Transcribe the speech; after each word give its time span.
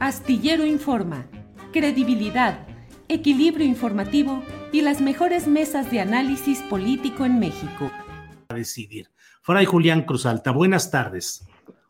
Astillero 0.00 0.64
Informa, 0.64 1.26
credibilidad, 1.72 2.68
equilibrio 3.08 3.66
informativo 3.66 4.44
y 4.70 4.82
las 4.82 5.00
mejores 5.00 5.48
mesas 5.48 5.90
de 5.90 5.98
análisis 5.98 6.60
político 6.62 7.24
en 7.24 7.40
México. 7.40 7.90
A 8.48 8.54
decidir. 8.54 9.08
Fray 9.42 9.64
Julián 9.66 10.02
Cruzalta, 10.02 10.52
buenas 10.52 10.92
tardes. 10.92 11.44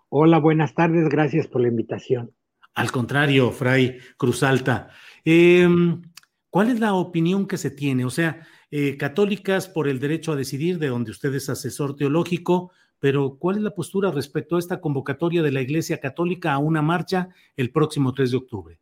Hola, 0.08 0.38
buenas 0.38 0.72
tardes, 0.72 1.06
gracias 1.10 1.48
por 1.48 1.60
la 1.60 1.68
invitación. 1.68 2.32
Al 2.74 2.90
contrario, 2.90 3.50
Fray 3.50 3.98
Cruzalta. 4.16 4.88
Eh, 5.22 5.68
¿Cuál 6.48 6.70
es 6.70 6.80
la 6.80 6.94
opinión 6.94 7.46
que 7.46 7.58
se 7.58 7.70
tiene? 7.70 8.06
O 8.06 8.10
sea, 8.10 8.40
eh, 8.70 8.96
católicas 8.96 9.68
por 9.68 9.86
el 9.86 10.00
derecho 10.00 10.32
a 10.32 10.36
decidir, 10.36 10.78
de 10.78 10.88
donde 10.88 11.10
usted 11.10 11.34
es 11.34 11.50
asesor 11.50 11.94
teológico, 11.94 12.72
pero 13.00 13.36
¿cuál 13.38 13.56
es 13.56 13.62
la 13.62 13.74
postura 13.74 14.10
respecto 14.10 14.56
a 14.56 14.58
esta 14.58 14.80
convocatoria 14.80 15.42
de 15.42 15.52
la 15.52 15.62
Iglesia 15.62 15.98
Católica 15.98 16.52
a 16.52 16.58
una 16.58 16.82
marcha 16.82 17.28
el 17.56 17.70
próximo 17.70 18.12
3 18.12 18.30
de 18.30 18.36
octubre? 18.36 18.80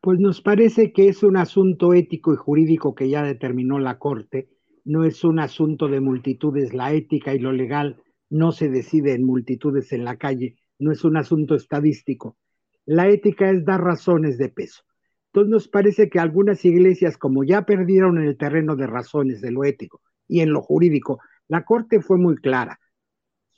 Pues 0.00 0.20
nos 0.20 0.40
parece 0.40 0.92
que 0.92 1.08
es 1.08 1.22
un 1.22 1.36
asunto 1.36 1.92
ético 1.92 2.32
y 2.32 2.36
jurídico 2.36 2.94
que 2.94 3.08
ya 3.08 3.22
determinó 3.22 3.78
la 3.78 3.98
Corte, 3.98 4.48
no 4.84 5.04
es 5.04 5.24
un 5.24 5.38
asunto 5.38 5.88
de 5.88 6.00
multitudes, 6.00 6.72
la 6.72 6.92
ética 6.92 7.34
y 7.34 7.38
lo 7.38 7.52
legal 7.52 8.00
no 8.30 8.52
se 8.52 8.68
decide 8.68 9.14
en 9.14 9.24
multitudes 9.24 9.92
en 9.92 10.04
la 10.04 10.16
calle, 10.16 10.56
no 10.78 10.92
es 10.92 11.04
un 11.04 11.16
asunto 11.16 11.54
estadístico. 11.54 12.36
La 12.84 13.08
ética 13.08 13.50
es 13.50 13.64
dar 13.64 13.82
razones 13.82 14.38
de 14.38 14.48
peso. 14.48 14.82
Entonces 15.26 15.50
nos 15.50 15.68
parece 15.68 16.08
que 16.08 16.18
algunas 16.18 16.64
iglesias, 16.64 17.18
como 17.18 17.44
ya 17.44 17.66
perdieron 17.66 18.18
en 18.18 18.28
el 18.28 18.36
terreno 18.36 18.76
de 18.76 18.86
razones 18.86 19.40
de 19.40 19.50
lo 19.50 19.64
ético 19.64 20.00
y 20.26 20.40
en 20.40 20.52
lo 20.52 20.62
jurídico, 20.62 21.20
la 21.48 21.64
Corte 21.64 22.00
fue 22.00 22.18
muy 22.18 22.36
clara. 22.36 22.80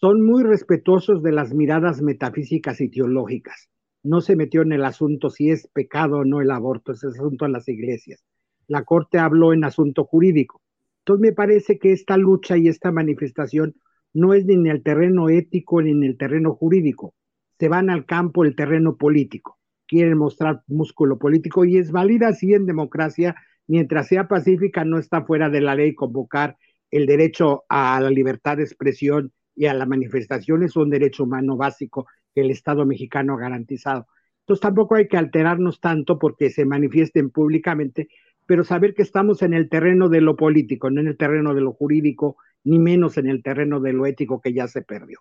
Son 0.01 0.25
muy 0.25 0.45
respetuosos 0.45 1.23
de 1.23 1.31
las 1.31 1.53
miradas 1.53 2.01
metafísicas 2.01 2.81
y 2.81 2.89
teológicas. 2.89 3.69
No 4.03 4.23
se 4.23 4.35
metió 4.35 4.63
en 4.63 4.73
el 4.73 4.87
asunto 4.87 5.29
si 5.29 5.51
es 5.51 5.67
pecado 5.75 6.21
o 6.21 6.25
no 6.25 6.41
el 6.41 6.51
aborto, 6.51 6.93
ese 6.93 7.09
asunto 7.09 7.45
en 7.45 7.53
las 7.53 7.69
iglesias. 7.69 8.25
La 8.67 8.85
Corte 8.85 9.19
habló 9.19 9.53
en 9.53 9.63
asunto 9.63 10.07
jurídico. 10.07 10.63
Entonces 11.01 11.21
me 11.21 11.35
parece 11.35 11.79
que 11.79 11.93
esta 11.93 12.17
lucha 12.17 12.57
y 12.57 12.69
esta 12.69 12.91
manifestación 12.91 13.75
no 14.15 14.33
es 14.33 14.47
ni 14.47 14.55
en 14.55 14.69
el 14.69 14.83
terreno 14.83 15.29
ético 15.29 15.83
ni 15.83 15.91
en 15.91 16.03
el 16.05 16.17
terreno 16.17 16.55
jurídico. 16.55 17.13
Se 17.59 17.69
van 17.69 17.91
al 17.91 18.07
campo 18.07 18.43
el 18.47 18.57
terreno 18.57 18.97
político. 18.97 19.59
Quieren 19.87 20.17
mostrar 20.17 20.63
músculo 20.67 21.19
político 21.19 21.67
y 21.67 21.77
es 21.77 21.93
válida 21.93 22.29
así 22.29 22.55
en 22.55 22.65
democracia. 22.65 23.37
Mientras 23.67 24.09
sea 24.09 24.29
pacífica, 24.29 24.83
no 24.83 24.99
está 24.99 25.27
fuera 25.27 25.51
de 25.51 25.61
la 25.61 25.75
ley 25.75 25.95
convocar 25.95 26.57
el 26.91 27.05
derecho 27.05 27.65
a 27.69 28.01
la 28.01 28.09
libertad 28.09 28.57
de 28.57 28.63
expresión 28.63 29.31
y 29.61 29.67
a 29.67 29.75
la 29.75 29.85
manifestación. 29.85 30.63
Es 30.63 30.75
un 30.75 30.89
derecho 30.89 31.25
humano 31.25 31.55
básico 31.55 32.07
que 32.35 32.41
el 32.41 32.51
Estado 32.51 32.87
mexicano 32.87 33.35
ha 33.35 33.41
garantizado. 33.41 34.07
Entonces 34.41 34.63
tampoco 34.63 34.95
hay 34.95 35.07
que 35.07 35.19
alterarnos 35.19 35.81
tanto 35.81 36.19
porque 36.19 36.49
se 36.49 36.65
manifiesten 36.65 37.29
públicamente, 37.29 38.09
pero 38.47 38.65
saber 38.65 38.95
que 38.95 39.03
estamos 39.03 39.43
en 39.43 39.53
el 39.53 39.69
terreno 39.69 40.09
de 40.09 40.23
lo 40.23 40.35
político, 40.35 40.89
no 40.89 41.03
en 41.03 41.09
el 41.09 41.19
terreno 41.19 41.53
de 41.53 41.61
lo 41.61 41.73
jurídico, 41.75 42.39
ni 42.65 42.79
menos 42.79 43.19
en 43.19 43.29
el 43.29 43.43
terreno 43.43 43.81
de 43.81 43.93
lo 43.93 44.07
ético 44.07 44.41
que 44.41 44.55
ya 44.55 44.67
se 44.67 44.81
perdió. 44.81 45.19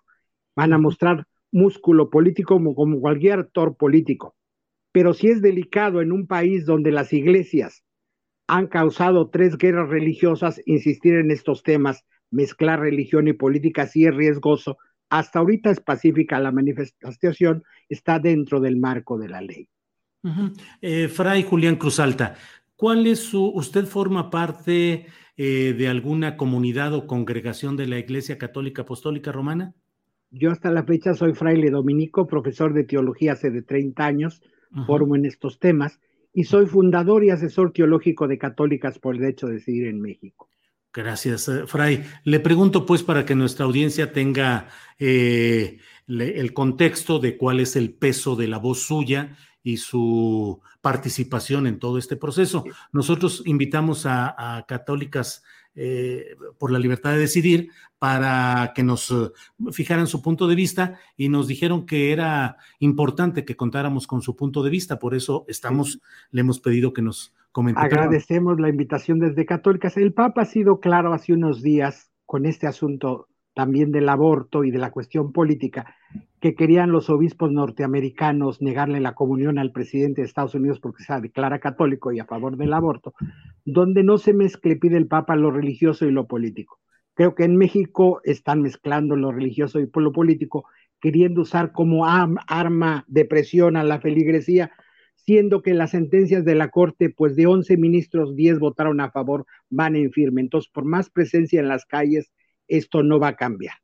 Van 0.56 0.72
a 0.72 0.78
mostrar 0.78 1.26
músculo 1.52 2.08
político 2.08 2.54
como, 2.54 2.74
como 2.74 2.98
cualquier 2.98 3.40
actor 3.40 3.76
político, 3.76 4.36
pero 4.90 5.12
si 5.12 5.28
es 5.28 5.42
delicado 5.42 6.00
en 6.00 6.12
un 6.12 6.26
país 6.26 6.64
donde 6.64 6.92
las 6.92 7.12
iglesias 7.12 7.84
han 8.46 8.68
causado 8.68 9.28
tres 9.28 9.58
guerras 9.58 9.90
religiosas, 9.90 10.62
insistir 10.64 11.16
en 11.16 11.30
estos 11.30 11.62
temas, 11.62 12.06
mezclar 12.30 12.80
religión 12.80 13.28
y 13.28 13.32
política, 13.32 13.86
sí 13.86 14.04
es 14.04 14.14
riesgoso. 14.14 14.78
Hasta 15.08 15.40
ahorita 15.40 15.70
es 15.70 15.80
pacífica 15.80 16.38
la 16.38 16.52
manifestación, 16.52 17.64
está 17.88 18.18
dentro 18.18 18.60
del 18.60 18.76
marco 18.76 19.18
de 19.18 19.28
la 19.28 19.40
ley. 19.40 19.68
Uh 20.22 20.28
-huh. 20.28 20.52
eh, 20.82 21.08
Fray 21.08 21.42
Julián 21.42 21.76
Cruzalta, 21.76 22.34
¿cuál 22.76 23.06
es 23.06 23.20
su, 23.20 23.44
usted 23.44 23.86
forma 23.86 24.30
parte 24.30 25.06
eh, 25.36 25.74
de 25.76 25.88
alguna 25.88 26.36
comunidad 26.36 26.92
o 26.94 27.06
congregación 27.06 27.76
de 27.76 27.86
la 27.86 27.98
Iglesia 27.98 28.36
Católica 28.36 28.82
Apostólica 28.82 29.32
Romana? 29.32 29.74
Yo 30.30 30.50
hasta 30.50 30.70
la 30.70 30.84
fecha 30.84 31.14
soy 31.14 31.34
fraile 31.34 31.70
dominico, 31.70 32.26
profesor 32.26 32.74
de 32.74 32.84
teología 32.84 33.32
hace 33.32 33.50
de 33.50 33.62
30 33.62 34.06
años, 34.06 34.42
uh 34.70 34.76
-huh. 34.76 34.86
formo 34.86 35.16
en 35.16 35.24
estos 35.24 35.58
temas 35.58 35.98
y 36.32 36.44
soy 36.44 36.66
fundador 36.66 37.24
y 37.24 37.30
asesor 37.30 37.72
teológico 37.72 38.28
de 38.28 38.38
Católicas 38.38 38.98
por 38.98 39.14
el 39.14 39.22
Derecho 39.22 39.46
a 39.46 39.50
Decidir 39.50 39.86
en 39.88 40.00
México. 40.00 40.49
Gracias, 40.92 41.48
eh, 41.48 41.66
Fray. 41.66 42.04
Le 42.24 42.40
pregunto 42.40 42.84
pues 42.84 43.02
para 43.02 43.24
que 43.24 43.34
nuestra 43.34 43.64
audiencia 43.64 44.12
tenga 44.12 44.68
eh, 44.98 45.78
le, 46.06 46.40
el 46.40 46.52
contexto 46.52 47.18
de 47.18 47.36
cuál 47.36 47.60
es 47.60 47.76
el 47.76 47.92
peso 47.92 48.34
de 48.36 48.48
la 48.48 48.58
voz 48.58 48.82
suya 48.82 49.36
y 49.62 49.76
su 49.76 50.60
participación 50.80 51.66
en 51.66 51.78
todo 51.78 51.98
este 51.98 52.16
proceso. 52.16 52.64
Nosotros 52.92 53.42
invitamos 53.46 54.06
a, 54.06 54.56
a 54.56 54.66
católicas 54.66 55.42
eh, 55.76 56.34
por 56.58 56.72
la 56.72 56.80
libertad 56.80 57.12
de 57.12 57.18
decidir 57.18 57.70
para 58.00 58.72
que 58.74 58.82
nos 58.82 59.08
uh, 59.12 59.32
fijaran 59.70 60.08
su 60.08 60.20
punto 60.20 60.48
de 60.48 60.56
vista 60.56 60.98
y 61.16 61.28
nos 61.28 61.46
dijeron 61.46 61.86
que 61.86 62.10
era 62.10 62.56
importante 62.80 63.44
que 63.44 63.56
contáramos 63.56 64.08
con 64.08 64.20
su 64.20 64.34
punto 64.34 64.64
de 64.64 64.70
vista. 64.70 64.98
Por 64.98 65.14
eso 65.14 65.44
estamos, 65.46 66.00
le 66.32 66.40
hemos 66.40 66.58
pedido 66.58 66.92
que 66.92 67.02
nos 67.02 67.32
comente. 67.52 67.80
Agradecemos 67.80 68.60
la 68.60 68.68
invitación 68.68 69.18
desde 69.18 69.46
Católicas. 69.46 69.96
El 69.96 70.12
Papa 70.12 70.42
ha 70.42 70.46
sido 70.46 70.80
claro 70.80 71.12
hace 71.12 71.32
unos 71.32 71.62
días 71.62 72.10
con 72.26 72.46
este 72.46 72.66
asunto 72.66 73.28
también 73.54 73.92
del 73.92 74.08
aborto 74.08 74.64
y 74.64 74.70
de 74.70 74.78
la 74.78 74.90
cuestión 74.90 75.32
política, 75.32 75.94
que 76.40 76.54
querían 76.54 76.92
los 76.92 77.10
obispos 77.10 77.50
norteamericanos 77.50 78.62
negarle 78.62 79.00
la 79.00 79.14
comunión 79.14 79.58
al 79.58 79.72
presidente 79.72 80.22
de 80.22 80.28
Estados 80.28 80.54
Unidos 80.54 80.80
porque 80.80 81.02
se 81.02 81.20
declara 81.20 81.58
católico 81.58 82.12
y 82.12 82.20
a 82.20 82.24
favor 82.24 82.56
del 82.56 82.72
aborto, 82.72 83.12
donde 83.64 84.04
no 84.04 84.18
se 84.18 84.32
mezcle, 84.32 84.76
pide 84.76 84.96
el 84.96 85.08
Papa, 85.08 85.36
lo 85.36 85.50
religioso 85.50 86.06
y 86.06 86.12
lo 86.12 86.26
político. 86.26 86.78
Creo 87.14 87.34
que 87.34 87.44
en 87.44 87.56
México 87.56 88.20
están 88.24 88.62
mezclando 88.62 89.16
lo 89.16 89.32
religioso 89.32 89.80
y 89.80 89.90
lo 89.92 90.12
político, 90.12 90.64
queriendo 91.00 91.42
usar 91.42 91.72
como 91.72 92.06
arma 92.06 93.04
de 93.08 93.24
presión 93.24 93.76
a 93.76 93.84
la 93.84 94.00
feligresía, 94.00 94.70
siendo 95.30 95.62
que 95.62 95.74
las 95.74 95.92
sentencias 95.92 96.44
de 96.44 96.56
la 96.56 96.70
Corte, 96.70 97.08
pues 97.08 97.36
de 97.36 97.46
11 97.46 97.76
ministros, 97.76 98.34
10 98.34 98.58
votaron 98.58 99.00
a 99.00 99.12
favor, 99.12 99.46
van 99.68 99.94
en 99.94 100.10
firme. 100.10 100.40
Entonces, 100.40 100.68
por 100.74 100.84
más 100.84 101.08
presencia 101.08 101.60
en 101.60 101.68
las 101.68 101.86
calles, 101.86 102.32
esto 102.66 103.04
no 103.04 103.20
va 103.20 103.28
a 103.28 103.36
cambiar. 103.36 103.74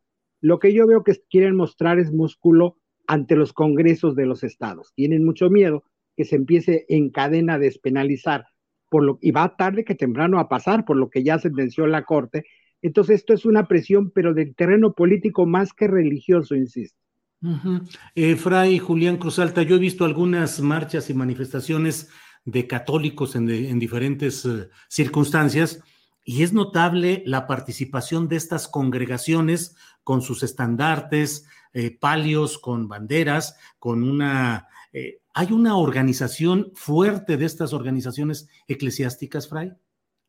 Lo 0.41 0.59
que 0.59 0.73
yo 0.73 0.89
veo 0.89 1.05
que 1.05 1.13
quieren 1.31 1.55
mostrar 1.55 2.01
es 2.01 2.13
músculo 2.13 2.79
ante 3.07 3.37
los 3.37 3.53
congresos 3.53 4.17
de 4.17 4.27
los 4.27 4.43
estados. 4.43 4.93
Tienen 4.97 5.25
mucho 5.25 5.49
miedo 5.49 5.85
que 6.17 6.25
se 6.25 6.35
empiece 6.35 6.85
en 6.89 7.11
cadena 7.11 7.55
a 7.55 7.59
despenalizar, 7.61 8.47
por 8.91 9.05
lo, 9.05 9.21
y 9.23 9.31
va 9.31 9.55
tarde 9.57 9.85
que 9.85 9.95
temprano 9.95 10.41
a 10.41 10.49
pasar, 10.49 10.85
por 10.85 10.97
lo 10.97 11.11
que 11.11 11.23
ya 11.23 11.39
sentenció 11.39 11.87
la 11.87 12.03
Corte. 12.03 12.43
Entonces, 12.83 13.21
esto 13.21 13.35
es 13.35 13.47
una 13.47 13.69
presión, 13.69 14.11
pero 14.11 14.35
del 14.35 14.57
terreno 14.57 14.95
político 14.95 15.47
más 15.47 15.73
que 15.73 15.87
religioso, 15.87 16.57
insisto. 16.57 16.99
Uh 17.43 17.49
-huh. 17.49 17.89
eh, 18.15 18.37
Fray 18.37 18.79
Julián 18.79 19.19
Cruzalta, 19.19 19.63
yo 19.63 19.77
he 19.77 19.79
visto 19.79 20.05
algunas 20.05 20.61
marchas 20.61 21.11
y 21.11 21.15
manifestaciones 21.15 22.09
de 22.45 22.67
católicos 22.67 23.37
en, 23.37 23.47
de, 23.47 23.69
en 23.69 23.79
diferentes 23.79 24.45
uh, 24.45 24.69
circunstancias 24.89 25.83
y 26.29 26.43
es 26.43 26.53
notable 26.53 27.23
la 27.25 27.47
participación 27.47 28.27
de 28.27 28.35
estas 28.35 28.67
congregaciones 28.67 29.77
con 30.03 30.23
sus 30.23 30.43
estandartes, 30.43 31.47
eh, 31.73 31.97
palios, 31.97 32.59
con 32.59 32.89
banderas, 32.89 33.57
con 33.79 34.03
una... 34.03 34.67
Eh, 34.93 35.21
¿Hay 35.35 35.53
una 35.53 35.77
organización 35.77 36.73
fuerte 36.75 37.37
de 37.37 37.45
estas 37.45 37.73
organizaciones 37.73 38.49
eclesiásticas, 38.67 39.49
Fray? 39.49 39.73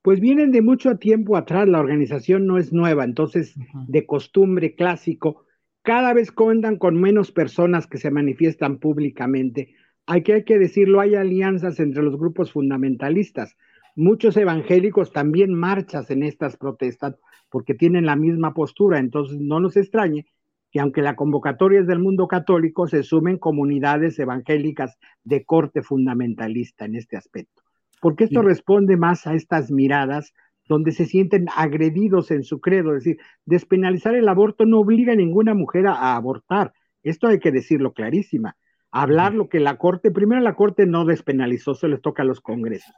Pues 0.03 0.19
vienen 0.19 0.51
de 0.51 0.61
mucho 0.61 0.97
tiempo 0.97 1.35
atrás, 1.35 1.67
la 1.67 1.79
organización 1.79 2.45
no 2.45 2.59
es 2.59 2.73
nueva, 2.73 3.03
entonces 3.03 3.55
de 3.87 4.05
costumbre 4.05 4.75
clásico, 4.75 5.46
cada 5.87 6.13
vez 6.13 6.33
cuentan 6.33 6.75
con 6.75 6.99
menos 6.99 7.31
personas 7.31 7.87
que 7.87 7.97
se 7.97 8.11
manifiestan 8.11 8.77
públicamente. 8.77 9.73
Aquí 10.05 10.33
hay 10.33 10.43
que 10.43 10.59
decirlo, 10.59 10.99
hay 10.99 11.15
alianzas 11.15 11.79
entre 11.79 12.03
los 12.03 12.17
grupos 12.17 12.51
fundamentalistas. 12.51 13.55
Muchos 13.95 14.35
evangélicos 14.35 15.13
también 15.13 15.53
marchas 15.53 16.11
en 16.11 16.23
estas 16.23 16.57
protestas 16.57 17.17
porque 17.49 17.73
tienen 17.73 18.05
la 18.05 18.17
misma 18.17 18.53
postura, 18.53 18.99
entonces 18.99 19.39
no 19.39 19.61
nos 19.61 19.77
extrañe 19.77 20.25
que 20.73 20.81
aunque 20.81 21.01
la 21.01 21.15
convocatoria 21.15 21.79
es 21.79 21.87
del 21.87 21.99
mundo 21.99 22.27
católico, 22.27 22.85
se 22.87 23.01
sumen 23.03 23.37
comunidades 23.37 24.19
evangélicas 24.19 24.97
de 25.23 25.45
corte 25.45 25.83
fundamentalista 25.83 26.83
en 26.83 26.97
este 26.97 27.15
aspecto. 27.15 27.63
Porque 28.01 28.25
esto 28.25 28.41
responde 28.41 28.97
más 28.97 29.25
a 29.25 29.35
estas 29.35 29.71
miradas 29.71 30.33
donde 30.67 30.91
se 30.91 31.05
sienten 31.05 31.47
agredidos 31.55 32.31
en 32.31 32.43
su 32.43 32.59
credo, 32.59 32.95
es 32.95 33.03
decir, 33.03 33.17
despenalizar 33.45 34.15
el 34.15 34.27
aborto 34.27 34.65
no 34.65 34.79
obliga 34.79 35.13
a 35.13 35.15
ninguna 35.15 35.53
mujer 35.53 35.87
a, 35.87 36.15
abortar, 36.15 36.73
esto 37.03 37.27
hay 37.27 37.39
que 37.39 37.51
decirlo 37.51 37.93
clarísima, 37.93 38.57
hablar 38.91 39.33
lo 39.33 39.49
que 39.49 39.59
la 39.59 39.77
Corte, 39.77 40.11
primero 40.11 40.41
la 40.41 40.55
Corte 40.55 40.85
no 40.85 41.05
despenalizó, 41.05 41.73
se 41.73 41.87
les 41.87 42.01
toca 42.01 42.23
a 42.23 42.25
los 42.25 42.41
congresos, 42.41 42.93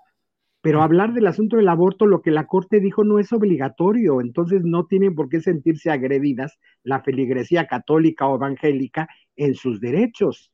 pero 0.62 0.82
hablar 0.82 1.14
del 1.14 1.28
asunto 1.28 1.58
del 1.58 1.70
aborto, 1.70 2.06
lo 2.06 2.22
que 2.22 2.32
la 2.32 2.48
Corte 2.48 2.80
dijo 2.80 3.04
no 3.04 3.20
es 3.20 3.32
obligatorio, 3.32 4.20
entonces 4.20 4.62
no 4.64 4.86
tienen 4.88 5.16
por 5.16 5.30
qué 5.30 5.40
sentirse 5.40 5.92
agredidas 5.92 6.60
la 6.84 7.02
feligresía 7.02 7.68
católica 7.68 8.28
o 8.28 8.36
evangélica 8.36 9.08
en 9.36 9.54
sus 9.54 9.80
derechos. 9.80 10.52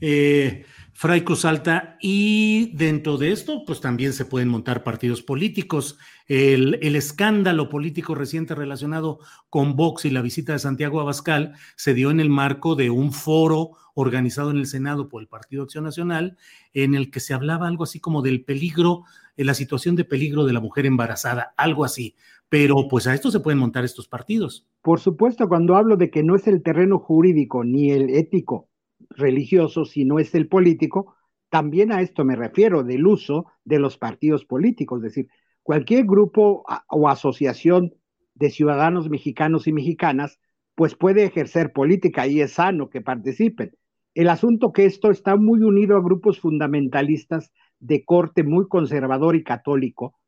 Eh, 0.00 0.64
Fray 0.92 1.22
Cruz 1.22 1.44
Alta, 1.44 1.96
y 2.00 2.72
dentro 2.76 3.16
de 3.16 3.32
esto, 3.32 3.64
pues 3.64 3.80
también 3.80 4.12
se 4.12 4.24
pueden 4.24 4.48
montar 4.48 4.82
partidos 4.82 5.22
políticos. 5.22 5.98
El, 6.26 6.74
escándalo 6.96 7.68
político 7.68 8.14
reciente 8.14 8.54
relacionado 8.54 9.20
con 9.48 9.76
Vox 9.76 10.04
y 10.04 10.10
la 10.10 10.20
visita 10.20 10.52
de 10.52 10.58
Santiago 10.58 11.00
Abascal 11.00 11.54
se 11.76 11.94
dio 11.94 12.10
en 12.10 12.20
el 12.20 12.28
marco 12.28 12.74
de 12.74 12.90
un 12.90 13.12
foro 13.12 13.72
organizado 13.94 14.50
en 14.50 14.58
el 14.58 14.66
Senado 14.66 15.08
por 15.08 15.22
el 15.22 15.28
Partido 15.28 15.62
Acción 15.62 15.84
Nacional, 15.84 16.36
en 16.74 16.94
el 16.94 17.10
que 17.10 17.20
se 17.20 17.34
hablaba 17.34 17.68
algo 17.68 17.84
así 17.84 18.00
como 18.00 18.22
del 18.22 18.44
peligro, 18.44 19.04
en 19.36 19.46
la 19.46 19.54
situación 19.54 19.96
de 19.96 20.04
peligro 20.04 20.44
de 20.44 20.52
la 20.52 20.60
mujer 20.60 20.86
embarazada, 20.86 21.54
algo 21.56 21.84
así. 21.84 22.14
Pero 22.48 22.88
pues 22.88 23.06
a 23.06 23.14
esto 23.14 23.30
se 23.30 23.40
pueden 23.40 23.58
montar 23.58 23.84
estos 23.84 24.08
partidos. 24.08 24.66
Por 24.82 25.00
supuesto, 25.00 25.48
cuando 25.48 25.76
hablo 25.76 25.96
de 25.96 26.10
que 26.10 26.22
no 26.22 26.34
es 26.34 26.46
el 26.46 26.62
terreno 26.62 26.98
jurídico 26.98 27.64
ni 27.64 27.90
el 27.90 28.10
ético 28.10 28.69
religioso, 29.10 29.84
si 29.84 30.04
no 30.04 30.18
es 30.18 30.34
el 30.34 30.48
político, 30.48 31.14
también 31.50 31.92
a 31.92 32.00
esto 32.00 32.24
me 32.24 32.36
refiero, 32.36 32.84
del 32.84 33.06
uso 33.06 33.46
de 33.64 33.78
los 33.78 33.98
partidos 33.98 34.44
políticos, 34.44 34.98
es 34.98 35.14
decir, 35.14 35.28
cualquier 35.62 36.04
grupo 36.06 36.64
o 36.88 37.08
asociación 37.08 37.92
de 38.34 38.50
ciudadanos 38.50 39.10
mexicanos 39.10 39.66
y 39.66 39.72
mexicanas, 39.72 40.40
pues 40.74 40.94
puede 40.94 41.24
ejercer 41.24 41.72
política 41.72 42.26
y 42.26 42.40
es 42.40 42.52
sano 42.52 42.88
que 42.88 43.02
participen. 43.02 43.72
El 44.14 44.28
asunto 44.28 44.72
que 44.72 44.86
esto 44.86 45.10
está 45.10 45.36
muy 45.36 45.60
unido 45.60 45.96
a 45.96 46.02
grupos 46.02 46.40
fundamentalistas 46.40 47.52
de 47.78 48.04
corte 48.04 48.44
muy 48.44 48.66
conservador 48.68 49.36
y 49.36 49.44
católico. 49.44 50.18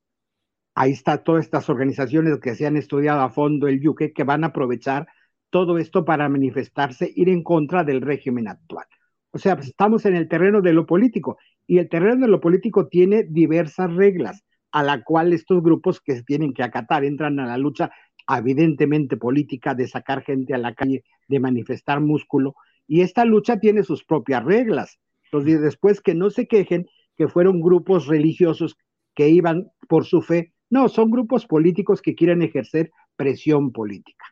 Ahí 0.75 0.93
está 0.93 1.23
todas 1.23 1.45
estas 1.45 1.69
organizaciones 1.69 2.39
que 2.41 2.55
se 2.55 2.67
han 2.67 2.77
estudiado 2.77 3.21
a 3.21 3.31
fondo 3.31 3.67
el 3.67 3.81
yuque 3.81 4.13
que 4.13 4.25
van 4.25 4.45
a 4.45 4.49
aprovechar 4.49 5.07
todo 5.53 5.77
esto 5.77 6.07
para 6.07 6.31
manifestarse, 6.31 7.13
ir 7.15 7.29
en 7.29 7.43
contra 7.43 7.85
del 7.85 8.01
régimen 8.01 8.49
actual. 8.49 8.87
O 9.33 9.39
sea, 9.39 9.55
pues, 9.55 9.69
estamos 9.69 10.07
en 10.07 10.17
el 10.17 10.27
terreno 10.27 10.63
de 10.63 10.73
lo 10.73 10.87
político 10.87 11.37
y 11.67 11.77
el 11.77 11.91
terreno 11.91 12.23
de 12.23 12.33
lo 12.33 12.41
político 12.41 12.89
tiene 12.89 13.25
diversas 13.25 13.95
reglas 13.95 14.43
a 14.73 14.83
la 14.83 15.05
cual 15.05 15.35
estos 15.35 15.63
grupos 15.63 16.01
que 16.01 16.17
se 16.17 16.23
tienen 16.23 16.55
que 16.55 16.63
acatar 16.63 17.05
entran 17.05 17.39
a 17.39 17.47
la 17.47 17.59
lucha 17.59 17.91
evidentemente 18.27 19.19
política 19.19 19.75
de 19.75 19.87
sacar 19.87 20.23
gente 20.23 20.55
a 20.55 20.59
la 20.59 20.75
calle, 20.75 21.05
de 21.29 21.39
manifestar 21.39 22.01
músculo 22.01 22.55
y 22.87 23.03
esta 23.03 23.27
lucha 23.27 23.61
tiene 23.61 23.83
sus 23.83 24.05
propias 24.05 24.43
reglas. 24.43 24.99
Entonces, 25.25 25.61
después 25.61 26.01
que 26.01 26.15
no 26.15 26.31
se 26.31 26.47
quejen 26.47 26.87
que 27.19 27.29
fueron 27.29 27.61
grupos 27.61 28.07
religiosos 28.07 28.77
que 29.15 29.29
iban 29.29 29.71
por 29.87 30.07
su 30.07 30.23
fe, 30.23 30.55
no, 30.71 30.89
son 30.89 31.11
grupos 31.11 31.47
políticos 31.47 32.01
que 32.01 32.15
quieren 32.15 32.41
ejercer 32.41 32.91
presión 33.17 33.71
política. 33.71 34.32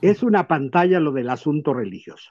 Es 0.00 0.22
una 0.22 0.46
pantalla 0.48 1.00
lo 1.00 1.12
del 1.12 1.30
asunto 1.30 1.74
religioso. 1.74 2.30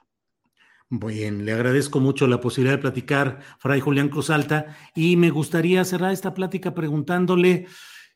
Bien, 0.88 1.44
le 1.44 1.52
agradezco 1.52 2.00
mucho 2.00 2.26
la 2.26 2.40
posibilidad 2.40 2.76
de 2.76 2.82
platicar, 2.82 3.40
Fray 3.58 3.80
Julián 3.80 4.08
Cruz 4.08 4.28
Alta, 4.28 4.76
y 4.94 5.16
me 5.16 5.30
gustaría 5.30 5.84
cerrar 5.84 6.12
esta 6.12 6.34
plática 6.34 6.74
preguntándole, 6.74 7.66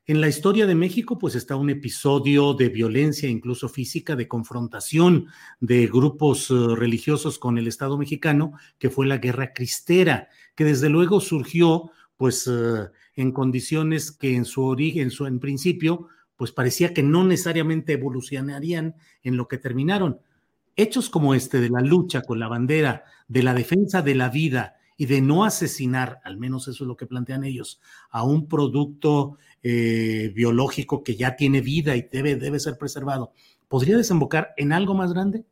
en 0.06 0.20
la 0.20 0.29
historia 0.29 0.67
de 0.67 0.75
México, 0.75 1.17
pues 1.19 1.35
está 1.35 1.56
un 1.56 1.70
episodio 1.70 2.52
de 2.52 2.69
violencia, 2.69 3.26
incluso 3.26 3.70
física, 3.70 4.17
de 4.17 4.29
confrontación 4.29 5.29
de 5.61 5.87
grupos 5.87 6.50
eh, 6.50 6.55
religiosos 6.76 7.38
con 7.38 7.56
el 7.56 7.69
Estado 7.69 7.96
mexicano, 7.96 8.52
que 8.79 8.91
fue 8.91 9.06
la 9.06 9.17
Guerra 9.17 9.55
Cristera, 9.55 10.29
que 10.55 10.64
desde 10.64 10.91
luego 10.91 11.20
surgió, 11.20 11.91
pues, 12.19 12.46
eh, 12.46 12.91
en 13.17 13.32
condiciones 13.32 14.12
que 14.12 14.37
en 14.37 14.44
su 14.44 14.64
origen, 14.64 15.11
su, 15.11 15.25
en 15.25 15.41
principio, 15.41 16.08
pues 16.36 16.52
parecía 16.52 16.92
que 16.92 17.02
no 17.02 17.25
necesariamente 17.25 17.92
evolucionarían 17.92 18.96
en 19.22 19.36
lo 19.36 19.48
que 19.48 19.58
terminaron. 19.58 20.20
Hechos 20.76 21.08
como 21.08 21.34
este 21.34 21.60
de 21.60 21.70
la 21.70 21.81
lucha 21.81 22.22
con 22.22 22.40
la 22.40 22.48
bandera, 22.48 23.04
de 23.28 23.42
la 23.42 23.54
defensa 23.54 24.02
de 24.02 24.14
la 24.14 24.28
vida 24.28 24.76
y 24.96 25.06
de 25.06 25.20
no 25.20 25.44
asesinar, 25.44 26.20
al 26.25 26.36
menos 26.36 26.69
eso 26.69 26.84
es 26.84 26.88
lo 26.88 26.96
que 26.96 27.06
plantean 27.06 27.44
ellos, 27.44 27.81
a 28.10 28.25
un 28.25 28.48
producto 28.48 29.38
eh, 29.62 30.32
biológico 30.34 31.02
que 31.02 31.16
ya 31.16 31.36
tiene 31.36 31.60
vida 31.60 31.96
y 31.96 32.08
debe, 32.10 32.36
debe 32.36 32.60
ser 32.60 32.76
preservado, 32.78 33.32
¿podría 33.69 33.96
desembocar 33.96 34.52
en 34.56 34.72
algo 34.72 34.94
más 34.94 35.12
grande? 35.12 35.44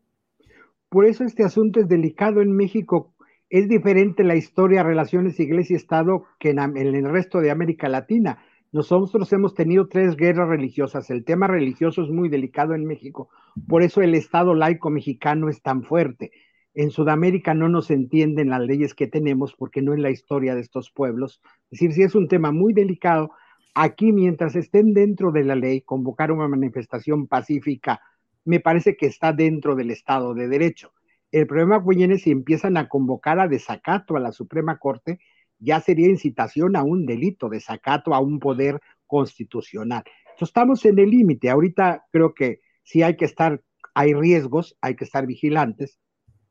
Por 0.89 1.07
eso 1.07 1.25
este 1.25 1.45
asunto 1.45 1.81
es 1.81 1.89
delicado 1.89 2.43
en 2.43 2.53
México. 2.53 3.15
Es 3.49 3.69
diferente 3.69 4.25
la 4.25 4.37
historia, 4.37 4.83
relaciones 4.83 5.41
iglesia-estado 5.41 6.25
que 6.39 6.51
en 6.51 6.77
el 6.77 7.09
resto 7.09 7.41
de 7.41 7.51
América 7.51 7.89
Latina 7.89 8.39
nosotros 8.73 9.31
hemos 9.35 9.55
tenido 9.55 9.87
tres 9.87 10.17
guerras 10.17 10.49
religiosas. 10.49 11.11
El 11.11 11.25
tema 11.25 11.47
religioso 11.47 12.03
es 12.03 12.09
muy 12.09 12.31
delicado 12.31 12.75
en 12.75 12.87
México. 12.87 13.29
Por 13.69 13.83
eso 13.83 14.01
el 14.01 14.15
Estado 14.15 14.55
laico 14.55 14.89
mexicano 14.89 15.51
es 15.51 15.61
tan 15.61 15.83
fuerte. 15.83 16.33
En 16.73 16.91
Sudamérica 16.91 17.53
no 17.53 17.69
nos 17.69 17.91
entienden 17.91 18.49
las 18.49 18.63
leyes 18.63 18.95
que 18.95 19.07
tenemos 19.07 19.55
porque 19.55 19.83
no 19.83 19.93
es 19.93 20.01
la 20.01 20.11
historia 20.11 20.55
de 20.55 20.63
estos 20.63 20.91
pueblos. 20.91 21.43
Es 21.71 21.81
decir, 21.81 21.93
si 21.93 22.03
es 22.03 22.15
un 22.15 22.29
tema 22.29 22.51
muy 22.51 22.73
delicado, 22.73 23.33
aquí 23.75 24.11
mientras 24.11 24.57
estén 24.57 24.95
dentro 24.95 25.33
de 25.33 25.45
la 25.45 25.55
ley, 25.55 25.83
convocar 25.83 26.33
una 26.33 26.49
manifestación 26.49 27.27
pacífica, 27.27 28.01
me 28.47 28.59
parece 28.59 28.97
que 28.97 29.05
está 29.05 29.35
dentro 29.35 29.77
del 29.77 29.91
Estado 29.91 30.33
de 30.33 30.49
Derecho. 30.49 30.95
El 31.31 31.47
problema 31.47 31.79
viene 31.87 32.17
si 32.17 32.31
empiezan 32.31 32.79
a 32.79 32.89
convocar 32.89 33.39
a 33.39 33.49
desacato 33.49 34.17
a 34.17 34.21
la 34.21 34.33
Suprema 34.33 34.79
Corte 34.79 35.19
ya 35.63 35.81
sería 35.81 36.09
incitación 36.09 36.77
a 36.77 36.83
un 36.83 37.07
delito, 37.07 37.49
desacato 37.49 38.15
a 38.15 38.21
un 38.21 38.39
poder 38.39 38.81
constitucional. 39.07 40.03
Entonces, 40.21 40.49
estamos 40.49 40.85
en 40.85 40.99
el 40.99 41.11
límite. 41.11 41.51
Ahorita 41.51 42.05
creo 42.11 42.35
que 42.35 42.61
sí 42.83 43.03
hay 43.03 43.17
que 43.17 43.25
estar, 43.25 43.63
hay 43.95 44.15
riesgos, 44.15 44.77
hay 44.81 44.97
que 44.97 45.05
estar 45.05 45.27
vigilantes. 45.27 45.99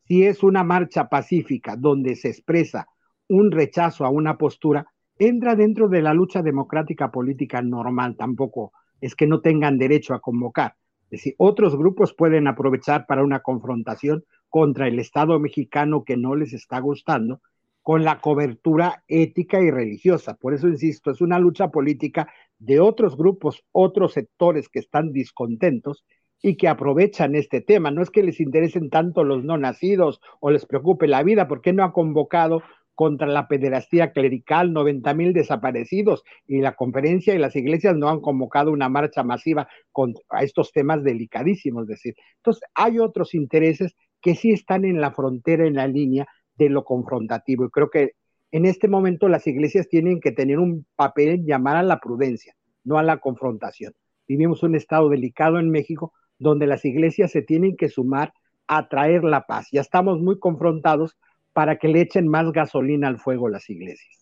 Si 0.07 0.23
es 0.23 0.43
una 0.43 0.63
marcha 0.63 1.09
pacífica 1.09 1.75
donde 1.75 2.15
se 2.15 2.29
expresa 2.29 2.87
un 3.27 3.51
rechazo 3.51 4.05
a 4.05 4.09
una 4.09 4.37
postura, 4.37 4.87
entra 5.17 5.55
dentro 5.55 5.87
de 5.87 6.01
la 6.01 6.13
lucha 6.13 6.41
democrática 6.41 7.11
política 7.11 7.61
normal, 7.61 8.15
tampoco 8.17 8.73
es 8.99 9.15
que 9.15 9.27
no 9.27 9.41
tengan 9.41 9.77
derecho 9.77 10.13
a 10.13 10.19
convocar. 10.19 10.75
Es 11.05 11.19
decir, 11.19 11.35
otros 11.37 11.75
grupos 11.75 12.13
pueden 12.13 12.47
aprovechar 12.47 13.05
para 13.05 13.23
una 13.23 13.41
confrontación 13.41 14.23
contra 14.49 14.87
el 14.87 14.99
Estado 14.99 15.39
mexicano 15.39 16.03
que 16.03 16.17
no 16.17 16.35
les 16.35 16.53
está 16.53 16.79
gustando 16.79 17.41
con 17.81 18.03
la 18.03 18.19
cobertura 18.19 19.03
ética 19.07 19.61
y 19.61 19.71
religiosa. 19.71 20.35
Por 20.35 20.53
eso 20.53 20.67
insisto, 20.67 21.11
es 21.11 21.21
una 21.21 21.39
lucha 21.39 21.69
política 21.69 22.31
de 22.59 22.79
otros 22.79 23.17
grupos, 23.17 23.63
otros 23.71 24.13
sectores 24.13 24.69
que 24.69 24.79
están 24.79 25.11
discontentos 25.11 26.05
y 26.41 26.57
que 26.57 26.67
aprovechan 26.67 27.35
este 27.35 27.61
tema. 27.61 27.91
No 27.91 28.01
es 28.01 28.09
que 28.09 28.23
les 28.23 28.39
interesen 28.39 28.89
tanto 28.89 29.23
los 29.23 29.43
no 29.43 29.57
nacidos 29.57 30.21
o 30.39 30.51
les 30.51 30.65
preocupe 30.65 31.07
la 31.07 31.23
vida, 31.23 31.47
porque 31.47 31.73
no 31.73 31.83
ha 31.83 31.93
convocado 31.93 32.61
contra 32.93 33.27
la 33.27 33.47
pederastía 33.47 34.11
clerical 34.11 34.73
90 34.73 35.13
mil 35.13 35.33
desaparecidos 35.33 36.23
y 36.45 36.61
la 36.61 36.75
conferencia 36.75 37.33
y 37.33 37.39
las 37.39 37.55
iglesias 37.55 37.95
no 37.95 38.09
han 38.09 38.19
convocado 38.19 38.71
una 38.71 38.89
marcha 38.89 39.23
masiva 39.23 39.67
contra 39.91 40.41
estos 40.41 40.71
temas 40.71 41.03
delicadísimos. 41.03 41.87
Decir, 41.87 42.15
entonces 42.37 42.63
hay 42.75 42.99
otros 42.99 43.33
intereses 43.33 43.95
que 44.21 44.35
sí 44.35 44.51
están 44.51 44.85
en 44.85 45.01
la 45.01 45.11
frontera, 45.11 45.65
en 45.65 45.75
la 45.75 45.87
línea 45.87 46.27
de 46.65 46.69
lo 46.69 46.83
confrontativo. 46.83 47.65
Y 47.65 47.69
creo 47.69 47.89
que 47.89 48.11
en 48.51 48.65
este 48.65 48.87
momento 48.87 49.27
las 49.27 49.47
iglesias 49.47 49.87
tienen 49.87 50.19
que 50.19 50.31
tener 50.31 50.59
un 50.59 50.85
papel 50.95 51.29
en 51.29 51.45
llamar 51.45 51.77
a 51.77 51.83
la 51.83 51.99
prudencia, 51.99 52.55
no 52.83 52.97
a 52.97 53.03
la 53.03 53.17
confrontación. 53.17 53.93
Vivimos 54.27 54.63
un 54.63 54.75
estado 54.75 55.09
delicado 55.09 55.59
en 55.59 55.69
México 55.69 56.13
donde 56.37 56.67
las 56.67 56.83
iglesias 56.85 57.31
se 57.31 57.41
tienen 57.41 57.75
que 57.77 57.89
sumar 57.89 58.33
a 58.67 58.87
traer 58.87 59.23
la 59.23 59.45
paz. 59.45 59.67
Ya 59.71 59.81
estamos 59.81 60.19
muy 60.19 60.39
confrontados 60.39 61.17
para 61.53 61.77
que 61.77 61.87
le 61.87 62.01
echen 62.01 62.27
más 62.27 62.51
gasolina 62.51 63.07
al 63.07 63.19
fuego 63.19 63.49
las 63.49 63.69
iglesias. 63.69 64.20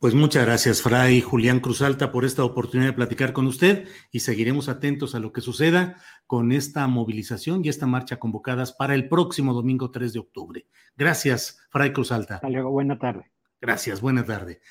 Pues 0.00 0.14
muchas 0.14 0.46
gracias, 0.46 0.80
Fray 0.80 1.20
Julián 1.20 1.60
Cruzalta, 1.60 2.10
por 2.10 2.24
esta 2.24 2.42
oportunidad 2.42 2.88
de 2.88 2.94
platicar 2.94 3.34
con 3.34 3.46
usted 3.46 3.86
y 4.10 4.20
seguiremos 4.20 4.70
atentos 4.70 5.14
a 5.14 5.20
lo 5.20 5.30
que 5.30 5.42
suceda 5.42 5.96
con 6.26 6.52
esta 6.52 6.86
movilización 6.86 7.62
y 7.62 7.68
esta 7.68 7.86
marcha 7.86 8.18
convocadas 8.18 8.72
para 8.72 8.94
el 8.94 9.10
próximo 9.10 9.52
domingo 9.52 9.90
3 9.90 10.14
de 10.14 10.18
octubre. 10.18 10.66
Gracias, 10.96 11.58
Fray 11.68 11.92
Cruzalta. 11.92 12.36
Hasta 12.36 12.48
luego, 12.48 12.70
buena 12.70 12.98
tarde. 12.98 13.30
Gracias, 13.60 14.00
buena 14.00 14.24
tarde. 14.24 14.62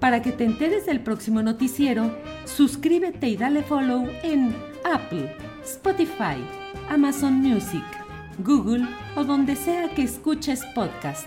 Para 0.00 0.20
que 0.20 0.32
te 0.32 0.44
enteres 0.44 0.84
del 0.84 1.00
próximo 1.00 1.42
noticiero, 1.42 2.14
suscríbete 2.44 3.26
y 3.26 3.38
dale 3.38 3.62
follow 3.62 4.06
en 4.22 4.54
Apple, 4.84 5.34
Spotify, 5.64 6.44
Amazon 6.90 7.36
Music, 7.36 7.84
Google 8.40 8.86
o 9.16 9.24
donde 9.24 9.56
sea 9.56 9.88
que 9.94 10.02
escuches 10.02 10.62
podcast. 10.74 11.26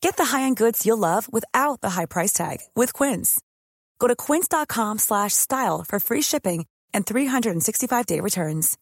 Get 0.00 0.16
the 0.16 0.36
high-end 0.36 0.56
goods 0.56 0.84
you'll 0.86 0.98
love 0.98 1.32
without 1.32 1.80
the 1.80 1.90
high 1.90 2.06
price 2.06 2.32
tag 2.32 2.58
with 2.74 2.92
Quince. 2.92 3.40
Go 3.98 4.08
to 4.08 4.16
quince.com 4.16 4.98
slash 4.98 5.34
style 5.34 5.84
for 5.86 6.00
free 6.00 6.22
shipping 6.22 6.66
and 6.94 7.04
365-day 7.06 8.20
returns. 8.20 8.76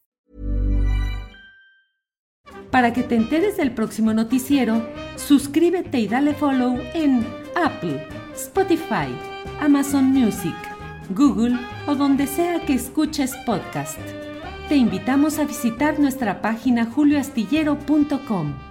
Para 2.71 2.91
que 2.93 3.03
te 3.03 3.15
enteres 3.15 3.57
del 3.57 3.73
próximo 3.73 4.13
noticiero, 4.13 4.85
suscríbete 5.15 5.99
y 5.99 6.07
dale 6.07 6.33
follow 6.33 6.77
en 6.93 7.25
Apple, 7.55 8.05
Spotify, 8.35 9.07
Amazon 9.61 10.05
Music, 10.05 10.55
Google 11.09 11.57
o 11.87 11.95
donde 11.95 12.27
sea 12.27 12.65
que 12.65 12.73
escuches 12.73 13.35
podcast. 13.45 13.99
Te 14.67 14.75
invitamos 14.75 15.39
a 15.39 15.45
visitar 15.45 15.97
nuestra 15.97 16.41
página 16.41 16.85
julioastillero.com. 16.85 18.66